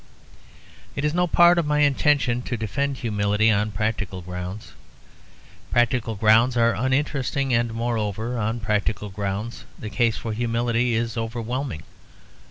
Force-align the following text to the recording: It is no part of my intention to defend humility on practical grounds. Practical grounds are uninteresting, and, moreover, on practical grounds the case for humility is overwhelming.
It 0.95 1.05
is 1.05 1.13
no 1.13 1.27
part 1.27 1.59
of 1.59 1.67
my 1.67 1.81
intention 1.81 2.41
to 2.49 2.57
defend 2.57 2.97
humility 2.97 3.51
on 3.51 3.69
practical 3.69 4.23
grounds. 4.23 4.71
Practical 5.71 6.15
grounds 6.15 6.57
are 6.57 6.73
uninteresting, 6.73 7.53
and, 7.53 7.71
moreover, 7.71 8.35
on 8.39 8.59
practical 8.61 9.09
grounds 9.09 9.63
the 9.77 9.91
case 9.91 10.17
for 10.17 10.33
humility 10.33 10.95
is 10.95 11.17
overwhelming. 11.17 11.83